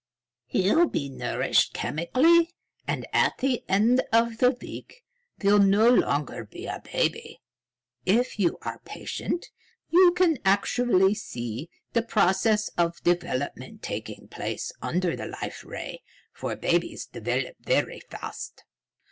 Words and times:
"He'll 0.47 0.87
be 0.87 1.09
nourished 1.09 1.75
chemically, 1.75 2.55
and, 2.87 3.05
at 3.13 3.37
the 3.37 3.63
end 3.69 4.01
of 4.11 4.39
the 4.39 4.49
week, 4.49 5.03
will 5.43 5.59
no 5.59 5.87
longer 5.91 6.43
be 6.43 6.65
a 6.65 6.81
baby. 6.91 7.39
If 8.03 8.39
you 8.39 8.57
are 8.63 8.79
patient, 8.83 9.51
you 9.91 10.11
can 10.13 10.39
actually 10.43 11.13
see 11.13 11.69
the 11.93 12.01
processes 12.01 12.71
of 12.79 13.03
development 13.03 13.83
taking 13.83 14.27
place 14.27 14.71
under 14.81 15.15
the 15.15 15.27
Life 15.27 15.63
Ray, 15.63 16.01
for 16.33 16.55
babies 16.55 17.05
develop 17.05 17.57
very 17.63 17.99
fast." 17.99 18.63